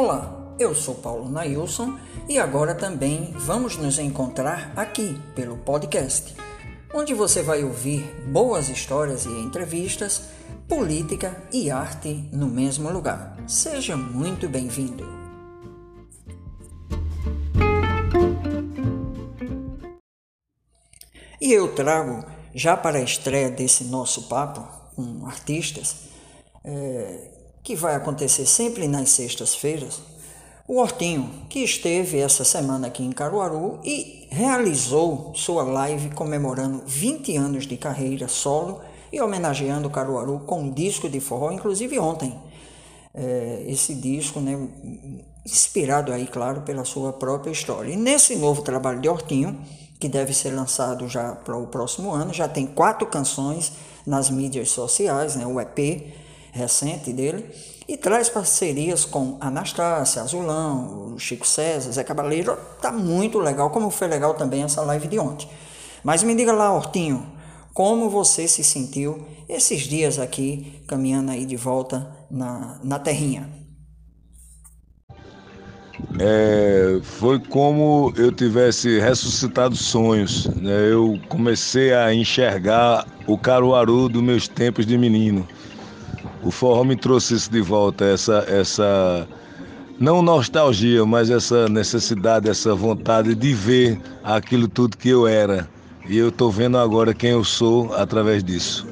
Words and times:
Olá, 0.00 0.54
eu 0.60 0.76
sou 0.76 0.94
Paulo 0.94 1.28
Nailson 1.28 1.98
e 2.28 2.38
agora 2.38 2.72
também 2.72 3.32
vamos 3.32 3.76
nos 3.76 3.98
encontrar 3.98 4.72
aqui 4.76 5.20
pelo 5.34 5.56
podcast, 5.56 6.36
onde 6.94 7.12
você 7.12 7.42
vai 7.42 7.64
ouvir 7.64 8.04
boas 8.28 8.68
histórias 8.68 9.24
e 9.24 9.28
entrevistas, 9.28 10.28
política 10.68 11.42
e 11.52 11.68
arte 11.68 12.14
no 12.32 12.46
mesmo 12.46 12.88
lugar. 12.92 13.36
Seja 13.48 13.96
muito 13.96 14.48
bem-vindo. 14.48 15.04
E 21.40 21.52
eu 21.52 21.74
trago, 21.74 22.24
já 22.54 22.76
para 22.76 22.98
a 22.98 23.02
estreia 23.02 23.50
desse 23.50 23.82
nosso 23.82 24.28
papo 24.28 24.60
com 24.94 25.26
artistas, 25.26 25.96
é, 26.62 27.37
que 27.68 27.76
vai 27.76 27.94
acontecer 27.94 28.46
sempre 28.46 28.88
nas 28.88 29.10
sextas-feiras, 29.10 30.00
o 30.66 30.80
Hortinho, 30.80 31.30
que 31.50 31.58
esteve 31.58 32.18
essa 32.18 32.42
semana 32.42 32.86
aqui 32.86 33.04
em 33.04 33.12
Caruaru 33.12 33.78
e 33.84 34.26
realizou 34.30 35.34
sua 35.34 35.64
live 35.64 36.08
comemorando 36.14 36.82
20 36.86 37.36
anos 37.36 37.66
de 37.66 37.76
carreira 37.76 38.26
solo 38.26 38.80
e 39.12 39.20
homenageando 39.20 39.90
Caruaru 39.90 40.40
com 40.46 40.62
um 40.62 40.70
disco 40.72 41.10
de 41.10 41.20
forró, 41.20 41.52
inclusive 41.52 41.98
ontem. 41.98 42.34
É, 43.12 43.64
esse 43.68 43.94
disco, 43.94 44.40
né, 44.40 44.58
inspirado 45.44 46.10
aí, 46.10 46.26
claro, 46.26 46.62
pela 46.62 46.86
sua 46.86 47.12
própria 47.12 47.50
história. 47.50 47.92
E 47.92 47.96
nesse 47.98 48.34
novo 48.34 48.62
trabalho 48.62 49.02
de 49.02 49.10
Hortinho, 49.10 49.60
que 50.00 50.08
deve 50.08 50.32
ser 50.32 50.52
lançado 50.52 51.06
já 51.06 51.32
para 51.32 51.54
o 51.54 51.66
próximo 51.66 52.12
ano, 52.12 52.32
já 52.32 52.48
tem 52.48 52.66
quatro 52.66 53.06
canções 53.08 53.72
nas 54.06 54.30
mídias 54.30 54.70
sociais, 54.70 55.36
né, 55.36 55.46
o 55.46 55.60
EP, 55.60 56.16
recente 56.58 57.12
dele, 57.12 57.46
e 57.88 57.96
traz 57.96 58.28
parcerias 58.28 59.06
com 59.06 59.38
Anastácia, 59.40 60.20
Azulão, 60.20 61.18
Chico 61.18 61.46
César, 61.46 61.90
Zé 61.90 62.04
Cabaleiro. 62.04 62.58
Tá 62.82 62.92
muito 62.92 63.38
legal, 63.38 63.70
como 63.70 63.90
foi 63.90 64.08
legal 64.08 64.34
também 64.34 64.62
essa 64.62 64.82
live 64.82 65.08
de 65.08 65.18
ontem. 65.18 65.48
Mas 66.04 66.22
me 66.22 66.34
diga 66.34 66.52
lá, 66.52 66.70
Hortinho, 66.70 67.26
como 67.72 68.10
você 68.10 68.46
se 68.46 68.62
sentiu 68.62 69.26
esses 69.48 69.82
dias 69.82 70.18
aqui, 70.18 70.82
caminhando 70.86 71.30
aí 71.30 71.46
de 71.46 71.56
volta 71.56 72.14
na, 72.30 72.78
na 72.84 72.98
terrinha? 72.98 73.48
É, 76.20 77.00
foi 77.02 77.38
como 77.40 78.12
eu 78.16 78.30
tivesse 78.30 79.00
ressuscitado 79.00 79.74
sonhos. 79.74 80.46
Né? 80.56 80.92
Eu 80.92 81.18
comecei 81.28 81.94
a 81.94 82.12
enxergar 82.12 83.06
o 83.26 83.38
Caruaru 83.38 84.08
dos 84.08 84.22
meus 84.22 84.46
tempos 84.46 84.84
de 84.84 84.98
menino 84.98 85.46
o 86.42 86.50
forró 86.50 86.84
me 86.84 86.96
trouxe 86.96 87.34
isso 87.34 87.50
de 87.50 87.60
volta, 87.60 88.04
essa, 88.04 88.44
essa 88.48 89.28
não 89.98 90.22
nostalgia, 90.22 91.04
mas 91.04 91.30
essa 91.30 91.68
necessidade, 91.68 92.48
essa 92.48 92.74
vontade 92.74 93.34
de 93.34 93.52
ver 93.52 94.00
aquilo 94.22 94.68
tudo 94.68 94.96
que 94.96 95.08
eu 95.08 95.26
era. 95.26 95.68
E 96.08 96.16
eu 96.16 96.28
estou 96.28 96.50
vendo 96.50 96.78
agora 96.78 97.12
quem 97.12 97.30
eu 97.30 97.44
sou 97.44 97.92
através 97.94 98.42
disso. 98.42 98.86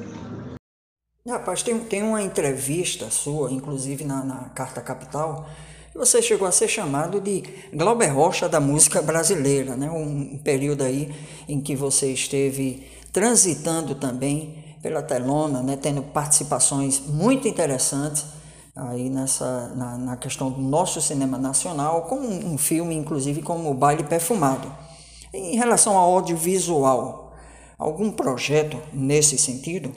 Rapaz, 1.27 1.61
tem, 1.61 1.79
tem 1.79 2.03
uma 2.03 2.21
entrevista 2.21 3.09
sua, 3.09 3.51
inclusive 3.51 4.05
na, 4.05 4.23
na 4.23 4.49
Carta 4.49 4.79
Capital, 4.81 5.49
que 5.91 5.97
você 5.97 6.21
chegou 6.21 6.47
a 6.47 6.51
ser 6.51 6.67
chamado 6.67 7.19
de 7.19 7.43
Glauber 7.73 8.07
Rocha 8.07 8.47
da 8.47 8.59
música 8.59 9.01
brasileira, 9.01 9.75
né? 9.75 9.89
um, 9.89 10.37
período 10.37 10.83
aí 10.83 11.13
em 11.47 11.59
que 11.59 11.75
você 11.75 12.11
esteve 12.13 12.87
transitando 13.11 13.95
também 13.95 14.56
pela 14.81 15.01
telona, 15.01 15.61
né, 15.61 15.77
tendo 15.81 16.01
participações 16.01 16.99
muito 16.99 17.47
interessantes 17.47 18.25
aí 18.75 19.09
nessa 19.09 19.73
na, 19.75 19.97
na 19.97 20.17
questão 20.17 20.51
do 20.51 20.61
nosso 20.61 21.01
cinema 21.01 21.37
nacional, 21.37 22.03
com 22.03 22.15
um, 22.15 22.53
um 22.53 22.57
filme 22.57 22.95
inclusive 22.95 23.41
como 23.41 23.69
o 23.71 23.73
Baile 23.73 24.03
Perfumado. 24.03 24.71
Em 25.33 25.55
relação 25.55 25.97
ao 25.97 26.13
audiovisual, 26.13 27.33
algum 27.77 28.11
projeto 28.11 28.77
nesse 28.93 29.37
sentido? 29.37 29.91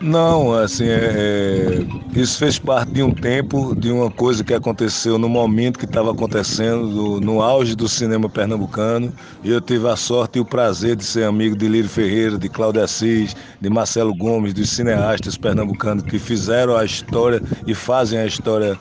Não, 0.00 0.52
assim, 0.52 0.84
é, 0.86 1.80
é, 1.82 2.20
isso 2.20 2.38
fez 2.38 2.56
parte 2.56 2.92
de 2.92 3.02
um 3.02 3.12
tempo, 3.12 3.74
de 3.74 3.90
uma 3.90 4.12
coisa 4.12 4.44
que 4.44 4.54
aconteceu 4.54 5.18
no 5.18 5.28
momento 5.28 5.76
que 5.76 5.86
estava 5.86 6.12
acontecendo, 6.12 6.88
do, 6.88 7.20
no 7.20 7.42
auge 7.42 7.74
do 7.74 7.88
cinema 7.88 8.30
pernambucano. 8.30 9.12
E 9.42 9.50
eu 9.50 9.60
tive 9.60 9.88
a 9.88 9.96
sorte 9.96 10.38
e 10.38 10.40
o 10.40 10.44
prazer 10.44 10.94
de 10.94 11.04
ser 11.04 11.24
amigo 11.24 11.56
de 11.56 11.66
Lírio 11.66 11.90
Ferreira, 11.90 12.38
de 12.38 12.48
Cláudio 12.48 12.80
Assis, 12.84 13.34
de 13.60 13.68
Marcelo 13.68 14.14
Gomes, 14.14 14.54
dos 14.54 14.70
cineastas 14.70 15.36
pernambucanos 15.36 16.04
que 16.04 16.20
fizeram 16.20 16.76
a 16.76 16.84
história 16.84 17.42
e 17.66 17.74
fazem 17.74 18.20
a 18.20 18.26
história 18.26 18.78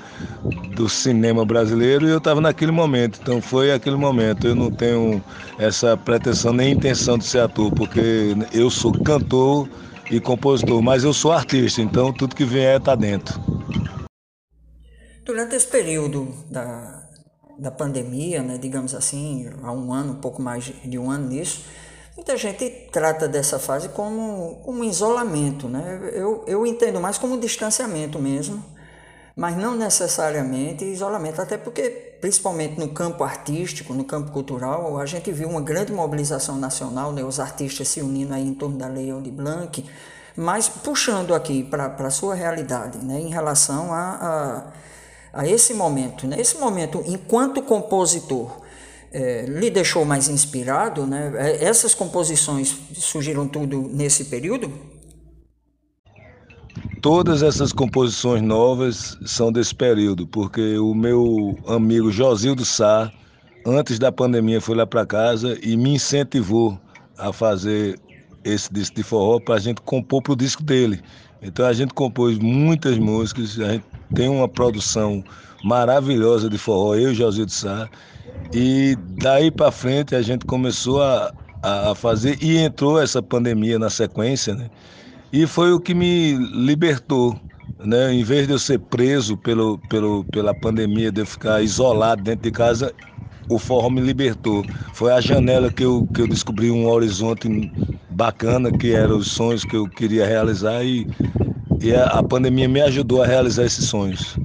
do 0.75 0.87
cinema 0.87 1.43
brasileiro. 1.43 2.07
E 2.07 2.11
eu 2.11 2.19
estava 2.19 2.39
naquele 2.39 2.71
momento, 2.71 3.19
então 3.19 3.41
foi 3.41 3.71
aquele 3.71 3.95
momento. 3.95 4.45
Eu 4.45 4.55
não 4.55 4.69
tenho 4.69 5.23
essa 5.57 5.97
pretensão 5.97 6.53
nem 6.53 6.73
intenção 6.73 7.17
de 7.17 7.25
ser 7.25 7.39
ator, 7.39 7.71
porque 7.71 8.35
eu 8.53 8.69
sou 8.69 8.93
cantor 8.93 9.67
e 10.09 10.19
compositor, 10.19 10.81
mas 10.81 11.03
eu 11.03 11.13
sou 11.13 11.31
artista, 11.31 11.81
então 11.81 12.13
tudo 12.13 12.35
que 12.35 12.45
vier 12.45 12.77
está 12.77 12.95
dentro. 12.95 13.39
Durante 15.25 15.55
esse 15.55 15.67
período 15.67 16.33
da, 16.49 17.07
da 17.59 17.71
pandemia, 17.71 18.41
né, 18.41 18.57
digamos 18.57 18.93
assim, 18.93 19.49
há 19.61 19.71
um 19.71 19.91
ano, 19.91 20.13
um 20.13 20.21
pouco 20.21 20.41
mais 20.41 20.71
de 20.83 20.97
um 20.97 21.11
ano 21.11 21.27
nisso, 21.27 21.65
muita 22.15 22.37
gente 22.37 22.69
trata 22.91 23.27
dessa 23.27 23.59
fase 23.59 23.89
como, 23.89 24.63
um 24.65 24.83
isolamento. 24.83 25.67
Né? 25.67 26.11
Eu, 26.13 26.43
eu 26.47 26.65
entendo 26.65 26.99
mais 27.01 27.17
como 27.17 27.35
um 27.35 27.39
distanciamento 27.39 28.19
mesmo, 28.19 28.63
mas 29.37 29.55
não 29.55 29.75
necessariamente 29.75 30.83
isolamento, 30.83 31.39
até 31.39 31.57
porque, 31.57 31.83
principalmente 32.19 32.79
no 32.79 32.89
campo 32.89 33.23
artístico, 33.23 33.93
no 33.93 34.03
campo 34.03 34.31
cultural, 34.31 34.99
a 34.99 35.05
gente 35.05 35.31
viu 35.31 35.47
uma 35.47 35.61
grande 35.61 35.93
mobilização 35.93 36.57
nacional, 36.57 37.13
né, 37.13 37.23
os 37.23 37.39
artistas 37.39 37.87
se 37.87 38.01
unindo 38.01 38.33
aí 38.33 38.41
em 38.41 38.55
torno 38.55 38.79
da 38.79 38.87
Lei 38.87 39.11
Aldir 39.11 39.31
Blanc, 39.31 39.85
mas 40.35 40.67
puxando 40.67 41.35
aqui 41.35 41.63
para 41.63 41.85
a 41.85 42.09
sua 42.09 42.33
realidade, 42.33 42.97
né, 42.97 43.19
em 43.19 43.29
relação 43.29 43.93
a, 43.93 44.73
a, 45.33 45.41
a 45.41 45.47
esse 45.47 45.71
momento. 45.75 46.25
Né, 46.25 46.37
esse 46.39 46.57
momento, 46.57 47.03
enquanto 47.05 47.61
compositor, 47.61 48.65
é, 49.11 49.43
lhe 49.43 49.69
deixou 49.69 50.03
mais 50.03 50.27
inspirado, 50.29 51.05
né? 51.07 51.31
É, 51.37 51.63
essas 51.63 51.95
composições 51.95 52.75
surgiram 52.93 53.47
tudo 53.47 53.89
nesse 53.93 54.25
período? 54.25 54.96
Todas 57.01 57.43
essas 57.43 57.71
composições 57.71 58.41
novas 58.41 59.17
são 59.23 59.51
desse 59.51 59.73
período, 59.73 60.25
porque 60.25 60.77
o 60.79 60.95
meu 60.95 61.55
amigo 61.67 62.11
Josildo 62.11 62.65
Sá, 62.65 63.11
antes 63.65 63.99
da 63.99 64.11
pandemia, 64.11 64.59
foi 64.59 64.75
lá 64.75 64.85
para 64.85 65.05
casa 65.05 65.57
e 65.61 65.77
me 65.77 65.91
incentivou 65.91 66.79
a 67.17 67.31
fazer 67.31 67.99
esse 68.43 68.73
disco 68.73 68.95
de 68.95 69.03
forró 69.03 69.39
para 69.39 69.55
a 69.55 69.59
gente 69.59 69.79
compor 69.81 70.23
para 70.23 70.33
o 70.33 70.35
disco 70.35 70.63
dele. 70.63 70.99
Então 71.41 71.67
a 71.67 71.73
gente 71.73 71.93
compôs 71.93 72.39
muitas 72.39 72.97
músicas, 72.97 73.59
a 73.59 73.73
gente 73.73 73.85
tem 74.15 74.27
uma 74.27 74.47
produção 74.47 75.23
maravilhosa 75.63 76.49
de 76.49 76.57
forró, 76.57 76.95
eu 76.95 77.11
e 77.11 77.15
Josildo 77.15 77.51
Sá. 77.51 77.87
E 78.51 78.97
daí 79.21 79.51
para 79.51 79.71
frente 79.71 80.15
a 80.15 80.21
gente 80.23 80.45
começou 80.45 81.03
a, 81.03 81.31
a 81.61 81.93
fazer 81.93 82.41
e 82.41 82.57
entrou 82.57 82.99
essa 82.99 83.21
pandemia 83.21 83.77
na 83.77 83.89
sequência, 83.89 84.55
né? 84.55 84.69
E 85.31 85.45
foi 85.45 85.73
o 85.73 85.79
que 85.79 85.93
me 85.93 86.35
libertou. 86.35 87.37
Né? 87.79 88.13
Em 88.13 88.23
vez 88.23 88.47
de 88.47 88.53
eu 88.53 88.59
ser 88.59 88.79
preso 88.79 89.37
pelo, 89.37 89.77
pelo, 89.89 90.23
pela 90.25 90.53
pandemia, 90.53 91.11
de 91.11 91.21
eu 91.21 91.25
ficar 91.25 91.61
isolado 91.61 92.23
dentro 92.23 92.43
de 92.43 92.51
casa, 92.51 92.93
o 93.49 93.59
forró 93.59 93.89
me 93.89 94.01
libertou. 94.01 94.63
Foi 94.93 95.11
a 95.11 95.21
janela 95.21 95.71
que 95.71 95.83
eu, 95.83 96.07
que 96.13 96.21
eu 96.21 96.27
descobri 96.27 96.71
um 96.71 96.87
horizonte 96.87 97.71
bacana, 98.09 98.71
que 98.71 98.93
eram 98.93 99.17
os 99.17 99.31
sonhos 99.31 99.63
que 99.63 99.75
eu 99.75 99.87
queria 99.87 100.25
realizar, 100.25 100.83
e, 100.83 101.07
e 101.81 101.93
a, 101.93 102.05
a 102.05 102.23
pandemia 102.23 102.67
me 102.67 102.81
ajudou 102.81 103.21
a 103.21 103.27
realizar 103.27 103.65
esses 103.65 103.85
sonhos. 103.85 104.37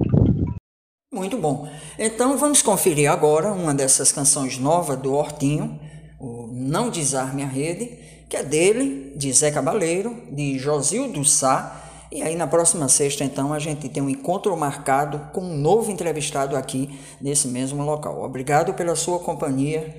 Muito 1.11 1.37
bom. 1.37 1.67
Então 1.97 2.37
vamos 2.37 2.61
conferir 2.61 3.09
agora 3.09 3.51
uma 3.51 3.73
dessas 3.73 4.11
canções 4.11 4.57
novas 4.57 4.97
do 4.99 5.13
Hortinho, 5.13 5.79
o 6.19 6.49
Não 6.51 6.89
Desarme 6.89 7.43
a 7.43 7.47
Rede 7.47 8.12
que 8.33 8.37
é 8.37 8.43
dele, 8.43 9.13
de 9.15 9.31
Zé 9.31 9.51
Cabaleiro, 9.51 10.17
de 10.31 10.57
Josildo 10.57 11.23
Sá. 11.23 11.79
E 12.11 12.23
aí 12.23 12.35
na 12.35 12.47
próxima 12.47 12.89
sexta, 12.89 13.23
então, 13.23 13.53
a 13.53 13.59
gente 13.59 13.87
tem 13.87 14.01
um 14.01 14.09
encontro 14.09 14.57
marcado 14.57 15.19
com 15.31 15.41
um 15.41 15.55
novo 15.55 15.91
entrevistado 15.91 16.55
aqui 16.55 16.99
nesse 17.21 17.47
mesmo 17.47 17.83
local. 17.83 18.23
Obrigado 18.23 18.73
pela 18.73 18.95
sua 18.95 19.19
companhia 19.19 19.95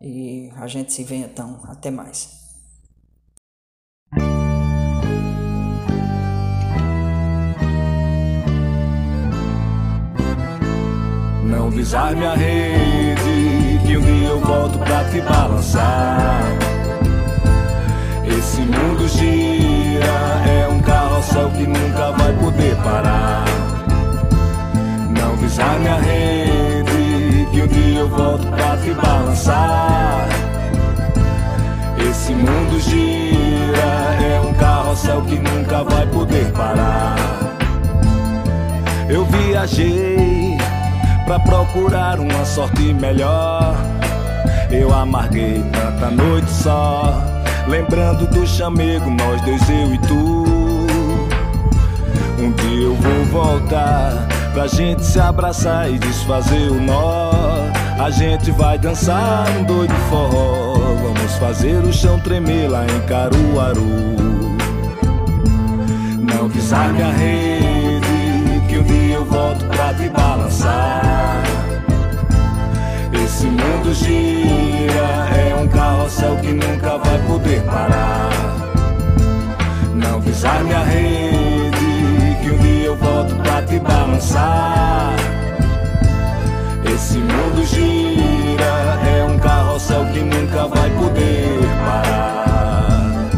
e 0.00 0.48
a 0.56 0.68
gente 0.68 0.92
se 0.92 1.02
vê 1.02 1.16
então. 1.16 1.58
Até 1.64 1.90
mais. 1.90 2.30
Não 11.44 11.68
desarme 11.68 12.26
a 12.26 12.34
rede, 12.34 13.80
que 13.84 13.96
um 13.96 14.02
dia 14.02 14.28
eu 14.28 14.40
volto 14.40 14.78
pra 14.78 15.10
te 15.10 15.20
balançar. 15.20 16.61
Esse 18.62 18.70
mundo 18.70 19.08
gira, 19.08 20.48
é 20.48 20.68
um 20.68 20.80
carrossel 20.82 21.50
que 21.50 21.66
nunca 21.66 22.12
vai 22.12 22.32
poder 22.34 22.76
parar. 22.76 23.44
pisar 25.40 25.80
minha 25.80 25.96
rede, 25.96 27.48
que 27.50 27.62
um 27.62 27.66
dia 27.66 27.98
eu 27.98 28.08
volto 28.08 28.46
pra 28.46 28.76
te 28.76 28.90
balançar. 28.94 30.28
Esse 32.08 32.32
mundo 32.32 32.80
gira, 32.80 34.24
é 34.24 34.40
um 34.40 34.54
carrossel 34.54 35.22
que 35.22 35.40
nunca 35.40 35.82
vai 35.82 36.06
poder 36.06 36.52
parar. 36.52 37.16
Eu 39.08 39.24
viajei 39.24 40.56
pra 41.26 41.40
procurar 41.40 42.20
uma 42.20 42.44
sorte 42.44 42.94
melhor. 42.94 43.74
Eu 44.70 44.94
amarguei 44.94 45.64
tanta 45.72 46.10
noite 46.10 46.50
só, 46.50 47.31
lembrando 47.68 48.26
do 48.26 48.46
chamego, 48.46 49.10
nós 49.10 49.40
dois, 49.42 49.68
eu 49.68 49.94
e 49.94 49.98
tu. 49.98 50.44
Um 52.38 52.50
dia 52.52 52.86
eu 52.86 52.94
vou 52.96 53.24
voltar 53.26 54.26
pra 54.52 54.66
gente 54.66 55.04
se 55.04 55.20
abraçar 55.20 55.90
e 55.90 55.98
desfazer 55.98 56.70
o 56.70 56.80
nó. 56.80 57.30
A 57.98 58.10
gente 58.10 58.50
vai 58.50 58.78
dançar 58.78 59.48
um 59.58 59.64
doido 59.64 59.94
forró, 60.10 60.74
vamos 61.02 61.32
fazer 61.36 61.76
o 61.84 61.92
chão 61.92 62.18
tremer 62.18 62.68
lá 62.68 62.84
em 62.84 63.00
Caruaru. 63.06 64.16
Não 66.18 66.50
pisar 66.50 66.92
minha 66.92 67.12
rede, 67.12 68.66
que 68.68 68.78
um 68.78 68.82
dia 68.82 69.14
eu 69.14 69.24
volto 69.24 69.64
pra 69.66 69.94
te 69.94 70.08
balançar. 70.08 71.61
Poder 77.32 77.62
parar. 77.62 78.30
Não 79.94 80.20
pisar 80.20 80.62
minha 80.64 80.84
rede, 80.84 82.36
que 82.42 82.50
um 82.50 82.58
dia 82.58 82.86
eu 82.86 82.96
volto 82.96 83.34
pra 83.36 83.62
te 83.62 83.78
balançar. 83.78 85.14
Esse 86.84 87.16
mundo 87.18 87.64
gira, 87.64 88.98
é 89.16 89.24
um 89.24 89.38
carrossel 89.38 90.04
que 90.12 90.20
nunca 90.20 90.66
vai 90.68 90.90
poder 90.90 91.60
parar. 91.86 93.30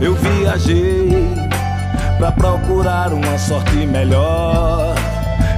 Eu 0.00 0.14
viajei 0.14 1.32
pra 2.18 2.32
procurar 2.32 3.12
uma 3.12 3.38
sorte 3.38 3.86
melhor. 3.86 4.96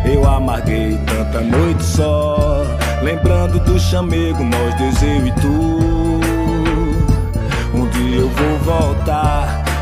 Eu 0.04 0.28
amarguei 0.28 0.98
tanta 1.06 1.40
noite 1.40 1.82
só, 1.82 2.62
lembrando 3.02 3.58
do 3.60 3.78
chamego, 3.78 4.42
nós 4.44 4.74
dois, 4.74 5.02
eu 5.02 5.26
e 5.26 5.32
tu. 5.32 5.79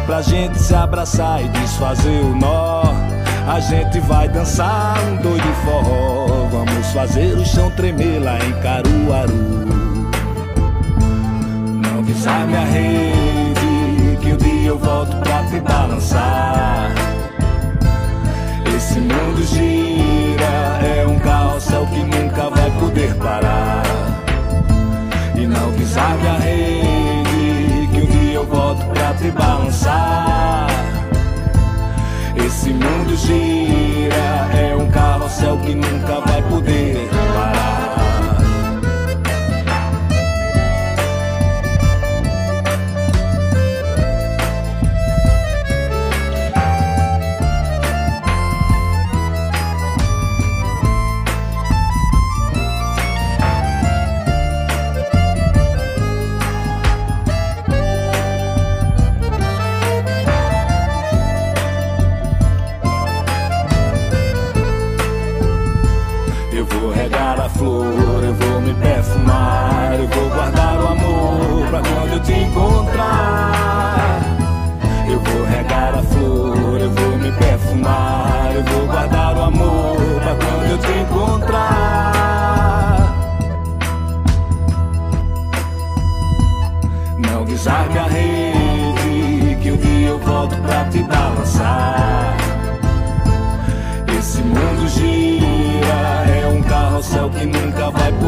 Pra 0.08 0.22
gente 0.22 0.58
se 0.58 0.74
abraçar 0.74 1.44
e 1.44 1.48
desfazer 1.48 2.24
o 2.24 2.34
nó. 2.34 2.82
A 3.46 3.60
gente 3.60 4.00
vai 4.00 4.26
dançar 4.26 4.96
um 5.06 5.16
doido 5.16 5.54
forró, 5.66 6.48
vamos 6.50 6.86
fazer 6.92 7.36
o 7.36 7.44
chão 7.44 7.70
tremer 7.72 8.18
lá 8.18 8.38
em 8.38 8.52
Caruaru. 8.62 9.68
Não 11.82 12.02
pisar 12.04 12.46
minha 12.46 12.64
rede, 12.64 14.18
que 14.22 14.32
um 14.32 14.36
dia 14.38 14.68
eu 14.68 14.78
volto 14.78 15.14
pra 15.18 15.44
te 15.44 15.60
balançar. 15.60 16.90
Esse 18.74 18.98
mundo 19.00 19.42
gira, 19.44 20.86
é 20.86 21.06
um 21.06 21.18
carrossel 21.18 21.86
que 21.86 22.02
nunca 22.02 22.48
vai 22.48 22.70
poder 22.80 23.14
parar. 23.16 23.82
E 25.34 25.46
não 25.46 25.70
pisar 25.74 26.16
minha 26.16 26.38
rede, 26.38 26.77
te 29.18 29.30
balançar. 29.32 30.68
Esse 32.36 32.70
mundo 32.70 33.16
gira, 33.16 34.48
é 34.56 34.76
um 34.76 34.88
carrossel 34.90 35.58
que 35.58 35.74
nunca 35.74 36.20
vai 36.20 36.42
poder 36.42 37.08
parar. 37.34 37.67
Flor, 67.50 68.24
eu 68.24 68.34
vou 68.34 68.60
me 68.60 68.74
perfumar, 68.74 69.96
eu 69.98 70.08
vou 70.08 70.28
guardar 70.30 70.78
o 70.78 70.86
amor 70.88 71.66
pra 71.68 71.80
quando 71.80 72.12
eu 72.12 72.20
te 72.20 72.32
encontrar. 72.32 73.37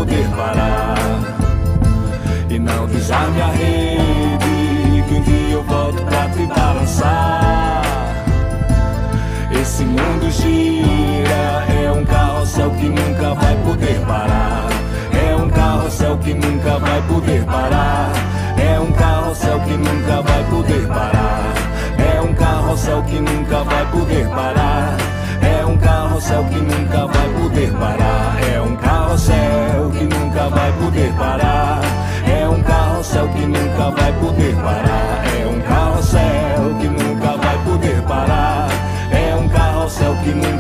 Poder 0.00 0.26
parar. 0.29 0.94
E 2.49 2.58
não 2.58 2.88
pisar 2.88 3.31
minha 3.32 3.49
rede, 3.49 5.05
que 5.06 5.14
um 5.14 5.20
dia 5.20 5.52
eu 5.52 5.62
volto 5.62 6.02
pra 6.05 6.26
te 6.31 6.47
balançar. 6.47 7.82
Esse 9.52 9.85
mundo 9.85 10.31
gira, 10.31 11.67
é 11.85 11.93
um 11.93 12.05
carrossel 12.06 12.70
que 12.70 12.88
nunca 12.88 13.35
vai 13.35 13.55
poder 13.56 14.00
parar. 14.06 14.69
É 15.12 15.37
um 15.37 15.50
carrossel 15.50 16.17
que 16.17 16.32
nunca 16.32 16.79
vai 16.79 17.03
poder 17.03 17.44
parar. 17.44 18.12
É 18.56 18.81
um 18.81 18.93
carrossel 18.93 19.61
que 19.61 19.76
nunca 19.76 20.23
vai 20.23 20.44
poder 20.44 20.87
parar. 20.87 21.53
É 21.99 22.20
um 22.23 22.32
carrossel 22.32 23.03
que 23.03 23.20
nunca 23.20 23.64
vai 23.64 23.85
poder 23.91 24.26
parar. 24.29 24.96
É 25.43 25.67
um 25.67 25.76
carrossel 25.76 26.44
que 26.44 26.58
nunca 26.58 27.06
vai 27.06 27.29
poder 27.39 27.70
parar. 27.72 28.39
É 28.51 28.60
um 28.63 28.77
poder 31.10 31.12
parar. 31.12 31.81
É 32.26 32.48
um 32.48 32.62
carrossel 32.62 33.29
que 33.29 33.46
nunca 33.46 33.90
vai 33.90 34.12
poder 34.20 34.55
parar. 34.56 35.24
É 35.40 35.46
um 35.46 35.60
carrossel 35.60 36.74
que 36.81 36.88
nunca 36.88 37.36
vai 37.36 37.64
poder 37.64 38.02
parar. 38.02 38.69
É 39.10 39.34
um 39.34 39.48
carrossel 39.48 40.17
que 40.22 40.31
nunca 40.31 40.59